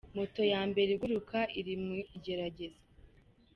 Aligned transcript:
Moto 0.15 0.41
ya 0.53 0.61
mbere 0.69 0.89
iguruka 0.93 1.39
iri 1.59 1.73
mu 1.83 1.95
igeragezwa 2.17 2.83